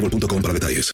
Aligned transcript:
boostmobile.com 0.00 0.42
para 0.42 0.54
detalles. 0.54 0.92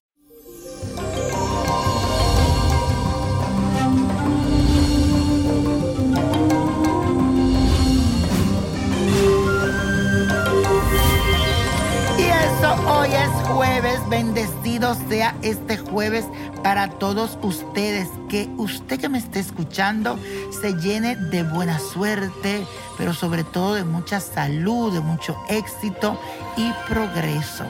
Y 12.19 12.22
eso 12.22 12.75
hoy 12.88 13.10
es 13.12 13.31
jueves, 13.48 14.00
bendecido 14.08 14.97
sea 15.08 15.36
este 15.42 15.78
jueves 15.78 16.25
para 16.62 16.91
todos 16.91 17.38
ustedes. 17.42 18.08
Que 18.28 18.48
usted 18.56 18.98
que 18.98 19.08
me 19.08 19.19
esté 19.19 19.38
escuchando 19.38 20.19
se 20.60 20.75
llene 20.75 21.14
de 21.16 21.44
buena 21.44 21.78
suerte, 21.78 22.66
pero 22.98 23.14
sobre 23.14 23.44
todo 23.44 23.75
de 23.75 23.84
mucha 23.84 24.20
salud, 24.20 24.92
de 24.92 25.00
mucho 25.00 25.36
éxito 25.48 26.20
y 26.56 26.72
progreso. 26.88 27.64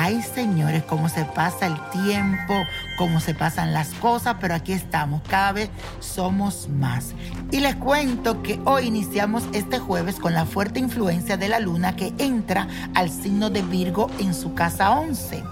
Ay, 0.00 0.22
señores, 0.22 0.84
cómo 0.84 1.08
se 1.08 1.24
pasa 1.24 1.66
el 1.66 1.74
tiempo, 1.90 2.54
cómo 2.98 3.18
se 3.18 3.34
pasan 3.34 3.72
las 3.72 3.88
cosas, 3.94 4.36
pero 4.40 4.54
aquí 4.54 4.72
estamos, 4.72 5.22
cada 5.28 5.50
vez 5.50 5.70
somos 5.98 6.68
más. 6.68 7.14
Y 7.50 7.58
les 7.58 7.74
cuento 7.74 8.40
que 8.44 8.60
hoy 8.64 8.86
iniciamos 8.86 9.42
este 9.52 9.80
jueves 9.80 10.20
con 10.20 10.34
la 10.34 10.46
fuerte 10.46 10.78
influencia 10.78 11.36
de 11.36 11.48
la 11.48 11.58
luna 11.58 11.96
que 11.96 12.14
entra 12.18 12.68
al 12.94 13.10
signo 13.10 13.50
de 13.50 13.62
Virgo 13.62 14.08
en 14.20 14.34
su 14.34 14.54
casa 14.54 14.92
11. 14.92 15.42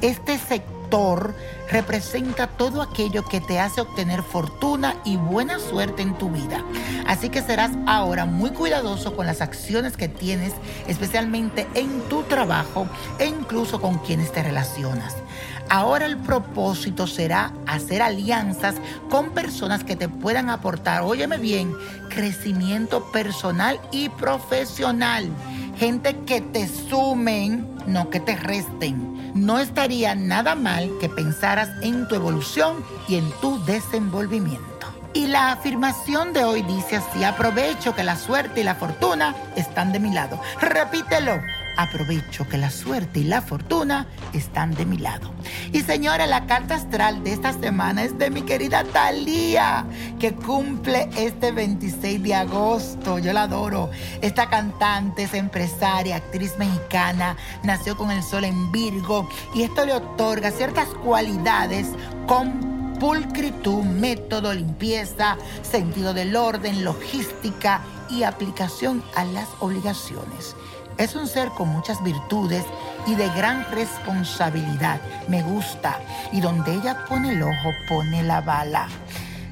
Este 0.00 0.36
sector 0.36 0.71
representa 1.70 2.46
todo 2.46 2.82
aquello 2.82 3.24
que 3.24 3.40
te 3.40 3.58
hace 3.58 3.80
obtener 3.80 4.22
fortuna 4.22 4.96
y 5.04 5.16
buena 5.16 5.58
suerte 5.58 6.02
en 6.02 6.18
tu 6.18 6.28
vida. 6.28 6.62
Así 7.06 7.30
que 7.30 7.40
serás 7.40 7.70
ahora 7.86 8.26
muy 8.26 8.50
cuidadoso 8.50 9.16
con 9.16 9.26
las 9.26 9.40
acciones 9.40 9.96
que 9.96 10.08
tienes, 10.08 10.52
especialmente 10.86 11.66
en 11.74 12.02
tu 12.08 12.24
trabajo 12.24 12.86
e 13.18 13.26
incluso 13.26 13.80
con 13.80 13.98
quienes 13.98 14.32
te 14.32 14.42
relacionas. 14.42 15.16
Ahora 15.70 16.04
el 16.04 16.18
propósito 16.18 17.06
será 17.06 17.52
hacer 17.66 18.02
alianzas 18.02 18.74
con 19.08 19.30
personas 19.30 19.84
que 19.84 19.96
te 19.96 20.08
puedan 20.08 20.50
aportar, 20.50 21.02
óyeme 21.02 21.38
bien, 21.38 21.74
crecimiento 22.10 23.10
personal 23.12 23.80
y 23.90 24.10
profesional. 24.10 25.30
Gente 25.78 26.18
que 26.26 26.42
te 26.42 26.68
sumen, 26.68 27.66
no 27.86 28.10
que 28.10 28.20
te 28.20 28.36
resten. 28.36 29.11
No 29.34 29.58
estaría 29.58 30.14
nada 30.14 30.54
mal 30.54 30.90
que 31.00 31.08
pensaras 31.08 31.70
en 31.80 32.06
tu 32.06 32.14
evolución 32.14 32.84
y 33.08 33.16
en 33.16 33.30
tu 33.40 33.64
desenvolvimiento. 33.64 34.72
Y 35.14 35.26
la 35.26 35.52
afirmación 35.52 36.32
de 36.32 36.44
hoy 36.44 36.62
dice 36.62 36.96
así, 36.96 37.24
aprovecho 37.24 37.94
que 37.94 38.02
la 38.02 38.16
suerte 38.16 38.60
y 38.60 38.64
la 38.64 38.74
fortuna 38.74 39.34
están 39.56 39.92
de 39.92 40.00
mi 40.00 40.12
lado. 40.12 40.40
Repítelo. 40.60 41.40
Aprovecho 41.76 42.46
que 42.48 42.58
la 42.58 42.70
suerte 42.70 43.20
y 43.20 43.24
la 43.24 43.40
fortuna 43.40 44.06
están 44.34 44.74
de 44.74 44.84
mi 44.84 44.98
lado. 44.98 45.32
Y 45.72 45.80
señora, 45.80 46.26
la 46.26 46.46
carta 46.46 46.74
astral 46.74 47.24
de 47.24 47.32
esta 47.32 47.52
semana 47.52 48.04
es 48.04 48.18
de 48.18 48.30
mi 48.30 48.42
querida 48.42 48.84
Thalía, 48.84 49.86
que 50.20 50.34
cumple 50.34 51.08
este 51.16 51.50
26 51.50 52.22
de 52.22 52.34
agosto. 52.34 53.18
Yo 53.18 53.32
la 53.32 53.44
adoro. 53.44 53.90
Esta 54.20 54.50
cantante 54.50 55.22
es 55.24 55.34
empresaria, 55.34 56.16
actriz 56.16 56.58
mexicana, 56.58 57.36
nació 57.62 57.96
con 57.96 58.10
el 58.10 58.22
sol 58.22 58.44
en 58.44 58.70
Virgo 58.70 59.28
y 59.54 59.62
esto 59.62 59.86
le 59.86 59.94
otorga 59.94 60.50
ciertas 60.50 60.88
cualidades 61.02 61.88
con 62.26 62.72
pulcritud, 63.00 63.82
método, 63.82 64.54
limpieza, 64.54 65.36
sentido 65.62 66.14
del 66.14 66.36
orden, 66.36 66.84
logística 66.84 67.80
y 68.08 68.22
aplicación 68.22 69.02
a 69.16 69.24
las 69.24 69.48
obligaciones. 69.58 70.54
Es 70.98 71.14
un 71.16 71.26
ser 71.26 71.48
con 71.50 71.68
muchas 71.68 72.02
virtudes 72.02 72.64
y 73.06 73.14
de 73.14 73.28
gran 73.30 73.70
responsabilidad. 73.70 75.00
Me 75.28 75.42
gusta. 75.42 75.98
Y 76.32 76.40
donde 76.40 76.74
ella 76.74 77.04
pone 77.08 77.32
el 77.32 77.42
ojo, 77.42 77.70
pone 77.88 78.22
la 78.22 78.40
bala. 78.40 78.88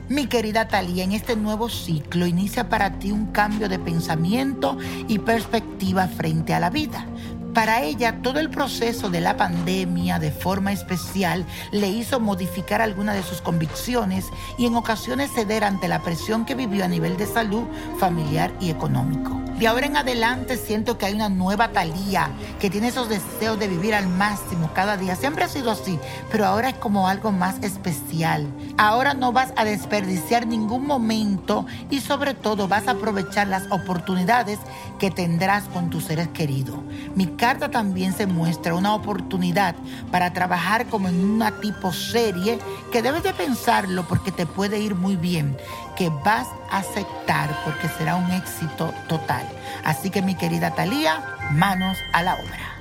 Mi 0.09 0.27
querida 0.27 0.67
Talía, 0.67 1.05
en 1.05 1.13
este 1.13 1.37
nuevo 1.37 1.69
ciclo 1.69 2.27
inicia 2.27 2.69
para 2.69 2.99
ti 2.99 3.13
un 3.13 3.27
cambio 3.27 3.69
de 3.69 3.79
pensamiento 3.79 4.77
y 5.07 5.21
perspectiva 5.21 6.09
frente 6.09 6.53
a 6.53 6.61
la 6.61 6.69
vida. 6.69 7.07
Para 7.55 7.83
ella, 7.83 8.21
todo 8.23 8.39
el 8.39 8.51
proceso 8.51 9.11
de 9.11 9.21
la 9.21 9.37
pandemia 9.37 10.19
de 10.19 10.31
forma 10.31 10.73
especial 10.73 11.45
le 11.73 11.89
hizo 11.89 12.21
modificar 12.21 12.81
algunas 12.81 13.17
de 13.17 13.23
sus 13.23 13.41
convicciones 13.41 14.27
y 14.57 14.67
en 14.67 14.77
ocasiones 14.77 15.33
ceder 15.33 15.65
ante 15.65 15.89
la 15.89 16.03
presión 16.03 16.45
que 16.45 16.55
vivió 16.55 16.85
a 16.85 16.89
nivel 16.89 17.17
de 17.17 17.27
salud, 17.27 17.65
familiar 17.99 18.53
y 18.61 18.71
económico. 18.71 19.40
De 19.61 19.69
ahora 19.69 19.85
en 19.85 19.99
adelante 19.99 20.57
siento 20.57 20.97
que 20.97 21.05
hay 21.05 21.13
una 21.13 21.29
nueva 21.29 21.69
Talía 21.69 22.31
que 22.59 22.71
tiene 22.71 22.89
esos 22.89 23.11
deseos 23.11 23.59
de 23.59 23.69
vivir 23.69 23.95
al 23.95 24.09
máximo 24.09 24.71
cada 24.73 24.97
día. 24.97 25.17
Siempre 25.17 25.45
ha 25.45 25.49
sido 25.49 25.71
así, 25.71 25.99
pero 26.33 26.47
ahora 26.47 26.71
es 26.71 26.77
como 26.77 27.09
algo 27.09 27.31
más 27.31 27.57
especial. 27.63 28.47
Ahora 28.79 29.13
no 29.13 29.33
vas 29.33 29.53
a 29.57 29.67
desperdiciar 29.67 30.47
ningún 30.47 30.87
momento 30.87 31.67
y 31.91 32.01
sobre 32.01 32.33
todo 32.33 32.69
vas 32.69 32.89
a 32.89 32.93
aprovechar 32.93 33.49
las 33.49 33.71
oportunidades 33.71 34.59
que 34.99 35.11
tendrás 35.11 35.65
con 35.65 35.91
tus 35.91 36.05
seres 36.05 36.29
queridos. 36.29 36.79
Mi 37.15 37.27
carta 37.27 37.71
también 37.71 38.15
se 38.15 38.27
muestra 38.27 38.75
una 38.75 38.95
oportunidad 38.95 39.75
para 40.11 40.33
trabajar 40.33 40.87
como 40.87 41.09
en 41.09 41.23
una 41.23 41.61
tipo 41.61 41.93
serie 41.93 42.59
que 42.91 43.03
debes 43.03 43.25
de 43.25 43.35
pensarlo 43.35 44.09
porque 44.09 44.33
te 44.33 44.47
puede 44.47 44.79
ir 44.79 44.95
muy 44.95 45.17
bien, 45.17 45.59
que 46.01 46.09
vas 46.25 46.49
a 46.71 46.79
aceptar 46.79 47.51
porque 47.63 47.87
será 47.99 48.17
un 48.17 48.31
éxito 48.31 48.91
total. 49.07 49.47
Así 49.85 50.09
que 50.09 50.23
mi 50.23 50.35
querida 50.35 50.71
Talía, 50.71 51.23
manos 51.51 51.99
a 52.15 52.23
la 52.23 52.37
obra. 52.37 52.79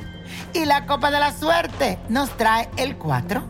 Y 0.54 0.64
la 0.64 0.86
copa 0.86 1.12
de 1.12 1.20
la 1.20 1.34
suerte 1.34 2.00
nos 2.08 2.30
trae 2.38 2.70
el 2.78 2.96
4, 2.96 3.44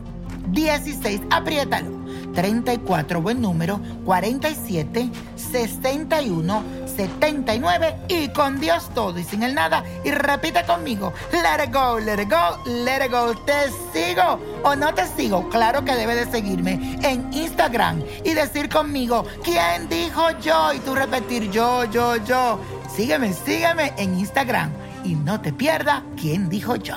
16, 0.48 1.20
apriétalo, 1.30 1.99
34, 2.34 3.20
buen 3.20 3.40
número, 3.40 3.80
47, 4.04 5.10
61, 5.36 6.62
79 6.96 7.96
y 8.08 8.28
con 8.28 8.60
Dios 8.60 8.90
todo 8.94 9.18
y 9.18 9.24
sin 9.24 9.42
el 9.42 9.54
nada. 9.54 9.84
Y 10.04 10.10
repite 10.10 10.64
conmigo, 10.64 11.12
let 11.32 11.64
it 11.64 11.72
go, 11.72 11.98
let 11.98 12.22
it 12.22 12.30
go, 12.30 12.62
let 12.66 13.04
it 13.04 13.10
go. 13.10 13.34
¿Te 13.44 13.70
sigo 13.92 14.38
o 14.62 14.76
no 14.76 14.92
te 14.94 15.06
sigo? 15.06 15.48
Claro 15.48 15.84
que 15.84 15.94
debe 15.94 16.14
de 16.14 16.30
seguirme 16.30 16.98
en 17.02 17.32
Instagram 17.32 18.02
y 18.24 18.34
decir 18.34 18.68
conmigo, 18.68 19.24
¿quién 19.42 19.88
dijo 19.88 20.30
yo? 20.40 20.72
Y 20.72 20.78
tú 20.80 20.94
repetir 20.94 21.50
yo, 21.50 21.84
yo, 21.84 22.16
yo. 22.16 22.58
Sígueme, 22.94 23.32
sígueme 23.32 23.92
en 23.96 24.18
Instagram 24.18 24.70
y 25.04 25.14
no 25.14 25.40
te 25.40 25.52
pierda 25.52 26.02
quién 26.16 26.48
dijo 26.48 26.76
yo. 26.76 26.96